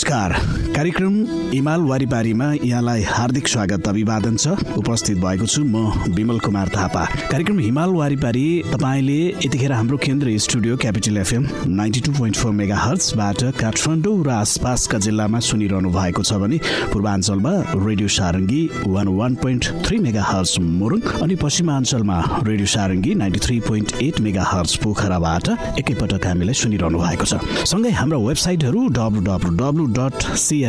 [0.00, 0.32] नमस्कार
[0.80, 1.14] कार्यक्रम
[1.52, 4.48] हिमाल वारिपारीमा यहाँलाई हार्दिक स्वागत अभिवादन छ।
[4.80, 5.76] उपस्थित भएको छु म
[6.16, 12.12] विमल कुमार थापा। कार्यक्रम हिमाल वारिपारी तपाईँले यतिखेर हाम्रो केन्द्रीय studio capital FM ninety two
[12.12, 16.58] point four mega हर्चबाट Kathmandu र आसपासका जिल्लामा सुनिरहनु भएको छ भने
[16.92, 19.98] पूर्वाञ्चलमा radio Sarangi one one point three
[20.30, 24.20] megahertz Morang अनि पश्चिमाञ्चलमा radio Sarangi ninety three point eight
[24.54, 30.18] megahertz पोखराबाट एकैपटक हामीलाई सुनिरहनु भएको छ। सँगै हाम्रा वेबसाइटहरू W W W dot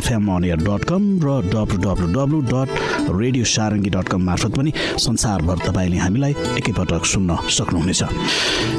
[0.02, 2.70] CFM on air dot com र W W W dot
[3.14, 8.02] radio Sarangi dot com मार्फत पनि संसारभर तपाईँले हामीलाई एकैपटक सुन्न सक्नुहुनेछ।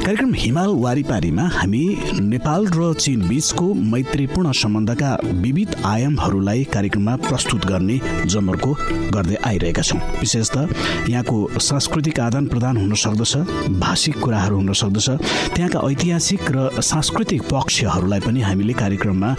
[0.03, 1.83] कार्यक्रम हिमाल वारिपारीमा हामी
[2.27, 5.11] नेपाल र चीन बीचको मैत्रीपूर्ण सम्बन्धका
[5.43, 8.71] विविध आयामहरूलाई कार्यक्रममा प्रस्तुत गर्ने जमर्को
[9.15, 10.67] गर्दै आइरहेका छौँ। विशेष त
[11.09, 13.33] यहाँको सांस्कृतिक आदान प्रदान हुन सक्दछ
[13.79, 15.09] भाषिक कुराहरू हुन सक्दछ
[15.55, 19.35] त्यहाँका ऐतिहासिक र सांस्कृतिक पक्षहरूलाई पनि हामीले कार्यक्रममा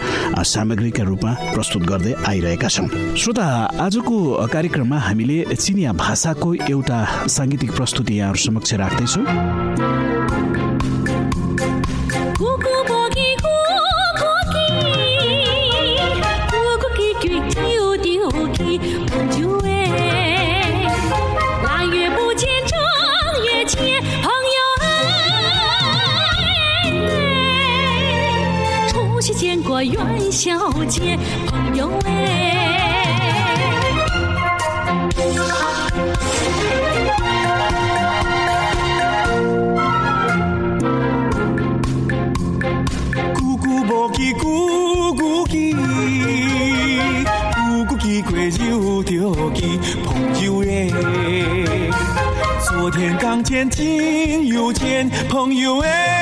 [0.55, 1.33] सामग्रीका रूपमा
[1.64, 2.88] प्रस्तुत गर्दै आइरहेका छौँ
[3.22, 3.46] श्रोता
[3.86, 4.16] आजको
[4.54, 6.98] कार्यक्रममा हामीले चिनिया भाषाको एउटा
[7.36, 9.24] साङ्गीतिक प्रस्तुति यहाँहरू समक्ष राख्दैछौँ
[30.30, 31.43] 小姐，朋友
[44.05, 48.37] 无叽咕咕叽，咕咕叽过
[48.69, 49.11] 又着
[49.55, 50.87] 叽，朋友哎，
[52.69, 56.21] 昨天刚见今又见，朋友哎。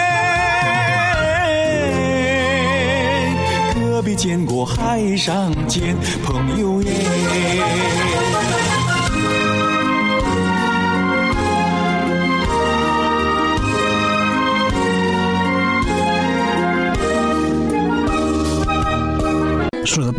[4.05, 6.93] 没见过海上见朋友耶。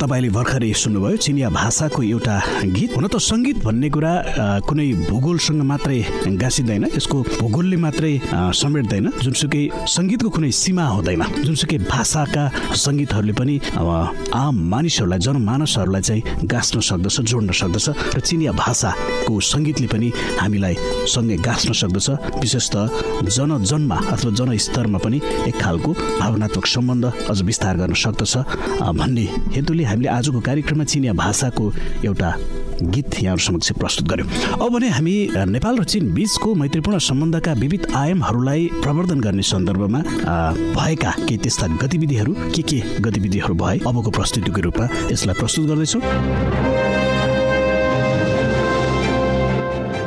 [0.05, 2.37] तपाईँले भर्खरै सुन्नुभयो चिनिया भाषाको एउटा
[2.77, 4.13] गीत। हुन त सङ्गीत भन्ने कुरा
[4.69, 5.99] कुनै भूगोलसँग मात्रै
[6.37, 8.13] गाँसिँदैन यसको भूगोलले मात्रै
[8.53, 12.45] समेट्दैन। जुनसुकै सङ्गीतको कुनै सीमा हुँदैन। जुनसुकै भाषाका
[12.85, 16.23] सङ्गीतहरूले पनि आम मानिसहरूलाई जनमानसहरूलाई चाहिँ
[16.53, 20.75] गाँच्न सक्दछ जोड्न सक्दछ। र चिनिया भाषाको सङ्गीतले पनि हामीलाई
[21.09, 22.07] सँगै गाँच्न सक्दछ।
[22.45, 22.93] विशेष त
[23.25, 28.33] जनजनमा अथवा जनस्तरमा पनि एक खालको भावनात्मक सम्बन्ध अझ विस्तार गर्न सक्दछ
[29.01, 29.25] भन्ने
[29.57, 31.65] हेतुले हामीले आजको कार्यक्रममा चिनिया भाषाको
[32.05, 32.31] एउटा
[32.85, 34.29] गीत यहाँहरू समक्ष प्रस्तुत गर्यौँ।
[34.59, 35.15] अब भने हामी
[35.47, 40.01] नेपाल र चीन बीचको मैत्रीपूर्ण सम्बन्धका विविध आयामहरूलाई प्रवर्धन गर्ने सन्दर्भमा
[40.75, 46.03] भएका केही त्यस्ता गतिविधिहरू के के गतिविधिहरू भए अबको प्रस्तुतिको रूपमा यसलाई प्रस्तुत गर्दैछौँ।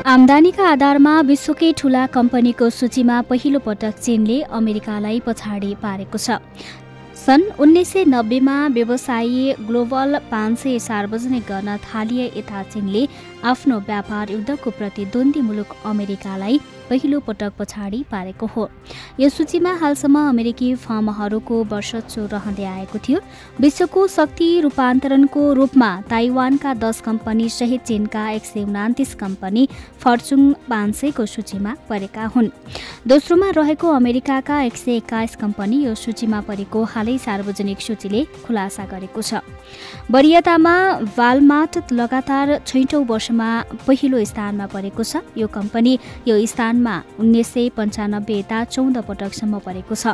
[0.08, 6.40] आमदानीका आधारमा विश्वकै ठूला कम्पनीको सूचीमा पहिलो पटक चीनले अमेरिकालाई पछाडि पारेको छ।
[7.28, 13.02] सन् उन्नाइस सय नब्बेमा व्यवसायी ग्लोबल पाँच सय सार्वजनिक गर्न थालिए यता चीनले
[13.44, 18.70] आफ्नो व्यापार युद्धको प्रतिद्वन्दी मुलुक अमेरिकालाई पहिलो पटक पछाडि पारेको हो।
[19.20, 23.20] यो सूचीमा हालसम्म अमेरिकी फर्महरूको वर्षचो रहँदै आएको थियो।
[23.62, 29.68] विश्वको शक्ति रूपान्तरणको रूपमा ताइवानका दस कम्पनी सहित चीनका एक सय उनातिस कम्पनी
[30.00, 32.50] फर्चुङ पाँच सयको सूचीमा परेका हुन्।
[33.08, 39.22] दोस्रोमा रहेको अमेरिकाका एक सय एक्काइस कम्पनी यो सूचीमा परेको हालै सार्वजनिक सूचीले खुलासा गरेको
[39.22, 39.42] छ।
[40.12, 40.76] वरियतामा
[41.18, 43.50] वालमार्ट लगातार छैटौँ वर्षमा
[43.88, 45.98] पहिलो स्थानमा परेको छ। यो कम्पनी
[46.28, 50.14] यो स्थान स्थानमा उन्नाइस सय पन्चानब्बे यता चौध पटकसम्म परेको छ।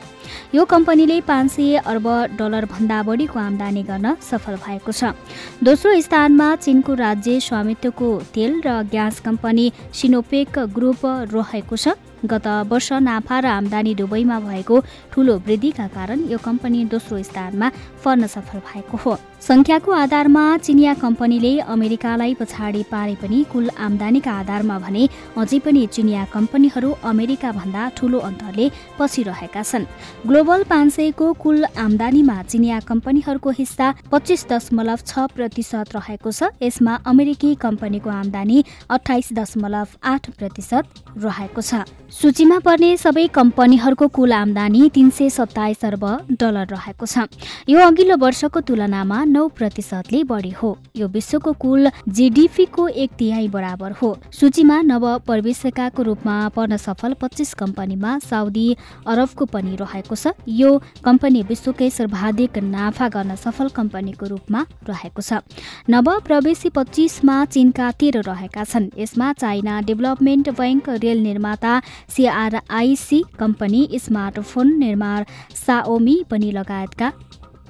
[0.56, 2.08] यो कम्पनीले पाँच सय अर्ब
[2.40, 5.12] डलरभन्दा बढीको आमदानी गर्न सफल भएको छ।
[5.60, 11.02] दोस्रो स्थानमा चिनको राज्य स्वामित्वको तेल र ग्यास कम्पनी सिनोपेक ग्रुप
[11.36, 14.76] रहेको छ। गत वर्ष नाफा र आमदानी दुवैमा भएको
[15.12, 17.72] ठूलो वृद्धिका कारण यो कम्पनी दोस्रो स्थानमा
[18.04, 24.78] पर्न सफल भएको हो। संख्याको आधारमा चिनिया कम्पनीले अमेरिकालाई पछाडि पारे पनि कुल आमदानीका आधारमा
[24.80, 25.04] भने
[25.36, 28.70] अझै पनि चिनिया कम्पनीहरू अमेरिका भन्दा ठूलो अन्तरले
[29.00, 29.86] पछि रहेका छन्।
[30.28, 36.94] ग्लोबल पाँच सयको कुल आमदानीमा चिनिया कम्पनीहरूको हिस्सा पच्चिस दशमलव छ प्रतिशत रहेको छ। यसमा
[37.04, 44.90] अमेरिकी कम्पनीको आमदानी अठाइस दशमलव आठ प्रतिशत रहेको छ। सूचीमा पर्ने सबै कम्पनीहरूको कुल आमदानी
[44.96, 47.28] तीन सय सत्ताइस अर्ब डलर रहेको छ।
[47.68, 53.92] यो अघिल्लो वर्षको तुलनामा नौ प्रतिशतले बढी हो। यो विश्वको कुल जिडिपीको एक तिहाई बराबर
[53.92, 58.68] हो। सूचीमा नव प्रवेशकाको रूपमा पर्न सफल पच्चिस कम्पनीमा साउदी
[59.08, 60.70] अरबको पनि रहेको छ। यो
[61.04, 65.42] कम्पनी विश्वकै सर्वाधिक नाफा गर्न सफल कम्पनीको रूपमा रहेको छ।
[65.90, 71.74] नव प्रवेशी पच्चिसमा चीनका तेह्र रहेका छन्। यसमा चाइना डेभलपमेन्ट बैंक रेल निर्माता
[72.10, 75.24] सिआरआइसी कम्पनी स्मार्टफोन निर्माण
[75.58, 77.12] साओमी पनि लगायतका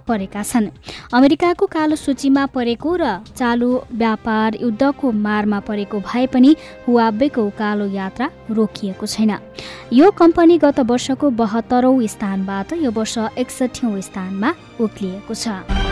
[0.08, 0.68] परेका छन्।
[1.14, 3.04] अमेरिकाको कालो सूचीमा परेको र
[3.36, 6.56] चालु व्यापार युद्धको मारमा परेको भए पनि
[6.88, 9.32] हुवाबेको कालो यात्रा रोकिएको छैन।
[9.94, 15.83] यो कम्पनी गत वर्षको बहत्तरौँ स्थानबाट यो वर्ष एकसठौँ स्थानमा उक्लिएको छ।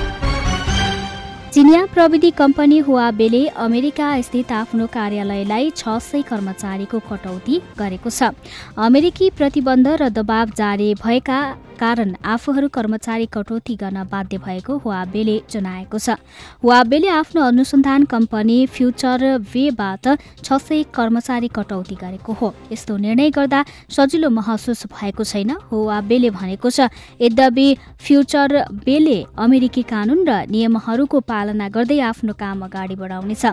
[1.53, 8.31] चिनिया प्रविधि कम्पनी हुवाबेले अमेरिका स्थित आफ्नो कार्यालयलाई छ सय कर्मचारीको कटौती गरेको छ।
[8.79, 11.41] अमेरिकी प्रतिबन्ध र दबाव जारी भएका
[11.81, 16.15] कारण आफूहरू कर्मचारी कटौती गर्न बाध्य भएको हुवाबेले जनाएको छ।
[16.63, 20.07] हुवाबेले आफ्नो अनुसन्धान कम्पनी फ्युचर वेबाट
[20.45, 26.69] छ सय कर्मचारी कटौती गरेको हो। यस्तो निर्णय गर्दा सजिलो महसुस भएको छैन हुवाबेले भनेको
[26.69, 26.87] छ।
[27.19, 27.67] यद्यपि
[27.99, 28.49] फ्युचर
[28.85, 33.45] बेले अमेरिकी कानून र नियमहरूको गर्दै आफ्नो काम अगाडि बढाउनेछ।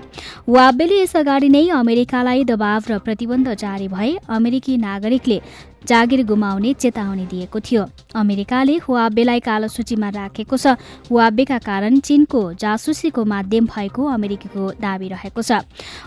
[0.48, 5.40] वाबेले यसअगाडि नै अमेरिकालाई दबाव र प्रतिबन्ध जारी भए अमेरिकी नागरिकले
[5.78, 7.82] जागिर गुमाउने चेतावनी दिएको थियो।
[8.12, 10.74] अमेरिकाले हुवाबेलाई कालो सूचीमा राखेको छ।
[11.08, 15.62] हुवाबेका कारण चीनको जासुसीको माध्यम भएको अमेरिकीको दावी रहेको छ।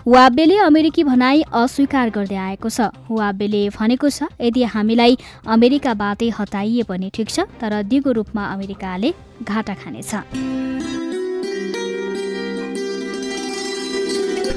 [0.06, 5.18] हुवाबेले अमेरिकी भनाई अस्वीकार गर्दै आएको छ। हुवाबेले भनेको छ यदि हामीलाई
[5.48, 9.10] अमेरिकाबाटै हटाइए पनि ठिक छ तर दिगो रूपमा अमेरिकाले
[9.42, 10.71] घाटा खानेछ।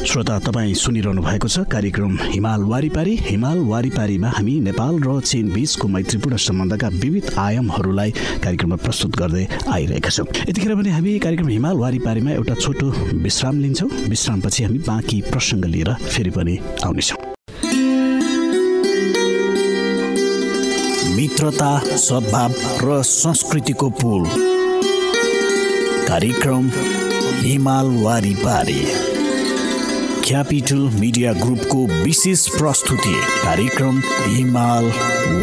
[0.05, 5.87] श्रोता तपाईँ सुनिरहनु भएको छ कार्यक्रम हिमाल वारिपारी। हिमाल वारिपारीमा हामी नेपाल र चीन बीचको
[5.87, 8.11] मैत्रीपूर्ण सम्बन्धका विविध आयामहरूलाई
[8.43, 12.87] कार्यक्रममा प्रस्तुत गर्दै आइरहेका छौँ। यतिखेर पनि हामी कार्यक्रम हिमाल वारिपारीमा एउटा छोटो
[13.25, 17.19] विश्राम लिन्छौँ। विश्रामपछि हामी बाँकी प्रसङ्ग लिएर फेरि पनि आउनेछौँ।
[21.17, 22.51] मित्रता सद्भाव
[22.85, 24.23] र संस्कृतिको पुल।
[26.07, 26.69] कार्यक्रम
[27.41, 28.81] हिमाल वारिपारी।
[30.27, 33.13] क्यापिटल मिडिया ग्रुपको विशेष प्रस्तुति
[33.43, 34.85] कार्यक्रम हिमाल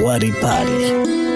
[0.02, 1.31] वारिपारी।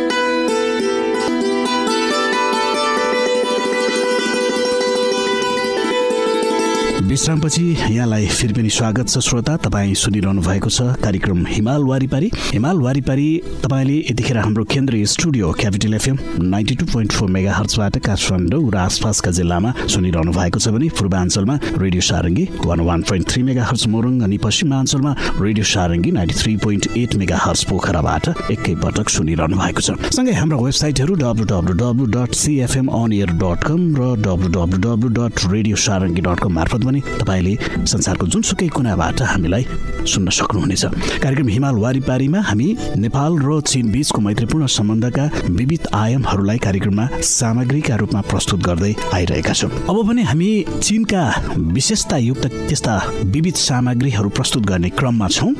[7.07, 12.79] विश्रामपछि यहाँलाई फेरि पनि स्वागत छ श्रोता। तपाईँ सुनिरहनु भएको छ कार्यक्रम हिमाल वारिपारी। हिमाल
[12.83, 13.27] वारिपारी
[13.63, 18.77] तपाईँले यतिखेर हाम्रो केन्द्रीय studio capital FM ninety two point four mega हर्चबाट Kathmandu र
[18.77, 24.21] आसपासका जिल्लामा सुनिरहनु भएको छ भने पूर्वाञ्चलमा radio Sarangi one one point three megahertz Morang
[24.27, 27.15] अनि पश्चिमाञ्चलमा radio Sarangi ninety three point eight
[27.47, 33.13] megahertz पोखराबाट एकैपटक सुनिरहनु भएको छ। सँगै हाम्रो वेबसाइटहरू W W W dot CFM on
[33.13, 37.55] air dot com र W W W dot radio Sarangi dot com मार्फत पनि तपाईँले
[37.87, 39.65] संसारको जुनसुकै कुनाबाट हामीलाई
[40.07, 40.85] सुन्न सक्नुहुनेछ।
[41.23, 48.21] कार्यक्रम हिमाल वारिपारीमा हामी नेपाल र चीन बीचको मैत्रीपूर्ण सम्बन्धका विविध आयामहरूलाई कार्यक्रममा सामग्रीका रूपमा
[48.21, 50.51] प्रस्तुत गर्दै आइरहेका छौँ। अब पनि हामी
[50.83, 51.23] चीनका
[51.57, 55.53] विशेषतायुक्त त्यस्ता विविध सामग्रीहरू प्रस्तुत गर्ने क्रममा छौँ।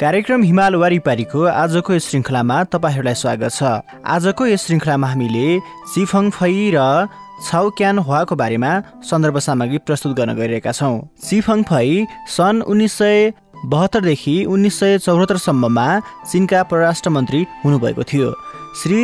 [0.00, 3.70] कार्यक्रम हिमाल वारिपारीको आजको यस श्रृङ्खलामा तपाईँहरूलाई स्वागत छ।
[4.06, 5.46] आजको यस श्रृङ्खलामा हामीले
[5.90, 7.10] सिफङ फै र
[7.46, 8.70] छाउ क्यान हुवाको बारेमा
[9.02, 13.32] सन्दर्भ सामग्री प्रस्तुत गर्न गइरहेका छौँ। सिफङ फै सन् उन्नाइस सय
[13.66, 15.88] बहत्तरदेखि उन्नाइस सय चौहत्तरसम्ममा
[16.30, 18.30] चिनका परराष्ट्र मन्त्री हुनुभएको थियो।
[18.78, 19.02] श्री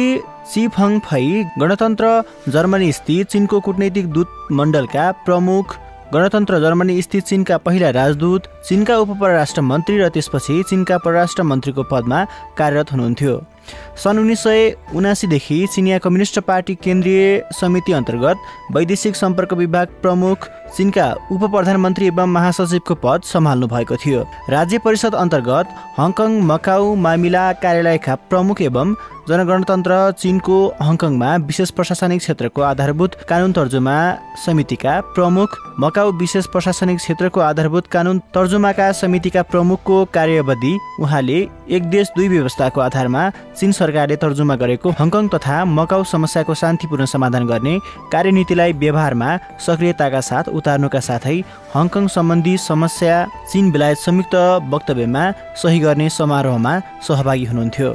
[0.55, 1.25] सिफङ फै
[1.59, 2.07] गणतन्त्र
[2.55, 5.77] जर्मनी स्थित चिनको कुटनैतिक दूत मण्डलका प्रमुख
[6.13, 11.83] गणतन्त्र जर्मनी स्थित चिनका पहिला राजदूत चिनका उप परराष्ट्र मन्त्री र त्यसपछि चिनका परराष्ट्र मन्त्रीको
[11.91, 12.19] पदमा
[12.59, 13.35] कार्यरत हुनुहुन्थ्यो।
[13.97, 14.61] सन् उन्नाइस सय
[14.95, 18.37] उनासीदेखि चिनिया कम्युनिस्ट पार्टी केन्द्रीय समिति अन्तर्गत
[18.75, 24.21] वैदेशिक सम्पर्क विभाग प्रमुख चिनका उप प्रधानमन्त्री एवं महासचिवको पद सम्हाल्नु भएको थियो।
[24.51, 28.95] राज्य परिषद अन्तर्गत हङकङ मकाउ मामिला कार्यालयका प्रमुख एवं
[29.29, 33.95] जनगणतन्त्र चिनको हङकङमा विशेष प्रशासनिक क्षेत्रको आधारभूत कानुन तर्जुमा
[34.45, 41.39] समितिका प्रमुख मकाउ विशेष प्रशासनिक क्षेत्रको आधारभूत कानुन तर्जुमाका समितिका प्रमुखको कार्यवधि उहाँले
[41.77, 43.23] एक देश दुई व्यवस्थाको आधारमा
[43.57, 47.79] चीन सरकारले तर्जुमा गरेको हङकङ तथा मकाउ समस्याको शान्तिपूर्ण समाधान गर्ने
[48.13, 51.39] कार्यनीतिलाई व्यवहारमा सक्रियताका साथ उतार्नुका साथै
[51.77, 54.35] हङकङ सम्बन्धी समस्या चीन बेलायत संयुक्त
[54.73, 55.31] वक्तव्यमा
[55.63, 57.93] सही गर्ने समारोहमा सहभागी हुनुहुन्थ्यो।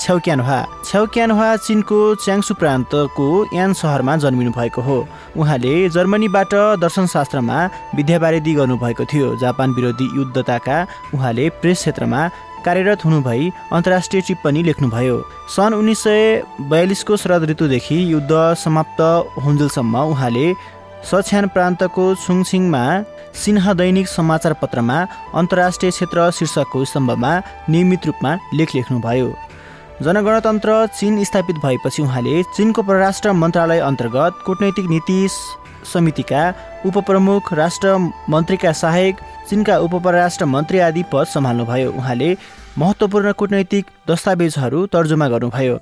[0.00, 4.98] छ्याउक्यानोहा छ्याउक्यानोहा चिनको च्याङ्सु प्रान्तको यान सहरमा जन्मिनु भएको हो।
[5.36, 6.52] उहाँले जर्मनीबाट
[6.82, 7.58] दर्शनशास्त्रमा
[7.96, 10.76] विद्यावारिधि गर्नुभएको थियो। जापान विरोधी युद्धताका
[11.14, 12.20] उहाँले प्रेस क्षेत्रमा
[12.66, 15.16] कार्यरत हुनुभई अन्तर्राष्ट्रिय टिप्पणी लेख्नुभयो।
[15.56, 18.32] सन् उन्नाइस सय बयालिसको शरद ऋतुदेखि युद्ध
[18.64, 19.00] समाप्त
[19.44, 20.46] हुन्जेलसम्म उहाँले
[21.10, 22.84] सछ्यान प्रान्तको छुङछिङमा
[23.42, 24.96] सिन्ह दैनिक समाचार पत्रमा
[25.34, 27.32] अन्तर्राष्ट्रिय क्षेत्र शीर्षकको स्तम्भमा
[27.70, 29.28] नियमित रूपमा लेख लेख्नुभयो।
[30.02, 35.26] जनगणतन्त्र चीन स्थापित भएपछि उहाँले चिनको परराष्ट्र मन्त्रालय अन्तर्गत कूटनैतिक नीति
[35.92, 36.42] समितिका
[36.86, 37.96] उपप्रमुख राष्ट्र
[38.30, 39.16] मन्त्रीका सहायक
[39.48, 42.36] चिनका उप परराष्ट्र मन्त्री आदि पद सम्हाल्नुभयो। उहाँले
[42.78, 45.78] महत्त्वपूर्ण कूटनैतिक दस्तावेजहरू तर्जुमा गर्नुभयो।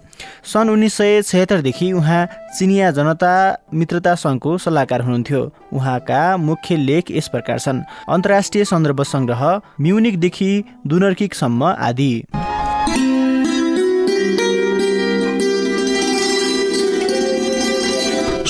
[0.52, 2.26] सन् उन्नाइस सय छयत्तरदेखि उहाँ
[2.58, 3.34] चिनिया जनता
[3.74, 5.42] मित्रता सङ्घको सल्लाहकार हुनुहुन्थ्यो।
[5.72, 9.44] उहाँका मुख्य लेख यस प्रकार छन्। अन्तर्राष्ट्रिय सन्दर्भ सङ्ग्रह
[9.80, 10.50] म्युनिकदेखि
[10.86, 12.12] दुनर्किकसम्म आदि।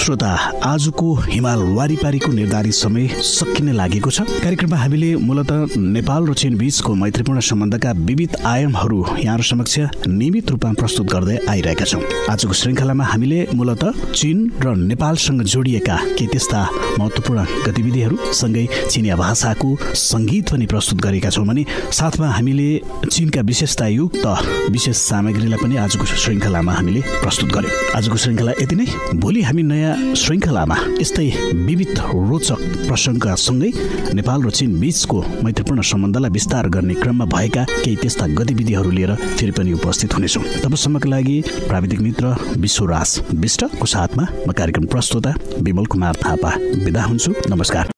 [0.07, 0.31] श्रोता
[0.63, 6.95] आजको हिमाल वारिपारीको निर्धारित समय सकिने लागेको छ। कार्यक्रममा हामीले मूलत नेपाल र चीन बीचको
[6.95, 13.41] मैत्रीपूर्ण सम्बन्धका विविध आयामहरू यहाँहरू समक्ष नियमित रूपमा प्रस्तुत गर्दै आइरहेका छौँ। आजको श्रृङ्खलामा हामीले
[13.51, 13.83] मूलत
[14.15, 16.63] चीन र नेपालसँग जोडिएका के त्यस्ता
[16.99, 19.71] महत्त्वपूर्ण गतिविधिहरू सँगै चिनिया भाषाको
[20.07, 22.69] सङ्गीत पनि प्रस्तुत गरेका छौँ भने साथमा हामीले
[23.11, 24.27] चिनका विशेषतायुक्त
[24.71, 28.87] विशेष सामग्रीलाई पनि आजको श्रृङ्खलामा हामीले प्रस्तुत गर्यौँ। आजको श्रृङ्खला यति नै।
[29.19, 31.27] भोलि हामी नयाँ श्रृङ्खलामा यस्तै
[31.69, 31.99] विविध
[32.29, 33.71] रोचक प्रसङ्गका सँगै
[34.19, 39.53] नेपाल र चीन बीचको मैत्रीपूर्ण सम्बन्धलाई विस्तार गर्ने क्रममा भएका केही त्यस्ता गतिविधिहरू लिएर फेरि
[39.53, 41.37] पनि उपस्थित हुनेछौँ। तबसम्मको लागि
[41.69, 46.51] प्राविधिक मित्र विश्वराज विष्टको साथमा म कार्यक्रम प्रस्तुता विमल कुमार थापा।
[46.85, 47.91] बिदा हुन्छु। नमस्कार।